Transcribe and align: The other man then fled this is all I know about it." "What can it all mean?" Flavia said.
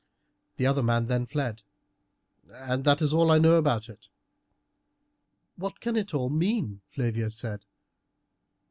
The 0.57 0.65
other 0.65 0.81
man 0.81 1.05
then 1.05 1.27
fled 1.27 1.61
this 2.47 3.01
is 3.03 3.13
all 3.13 3.29
I 3.29 3.37
know 3.37 3.53
about 3.53 3.87
it." 3.87 4.09
"What 5.57 5.79
can 5.79 5.95
it 5.95 6.11
all 6.11 6.31
mean?" 6.31 6.81
Flavia 6.87 7.29
said. 7.29 7.65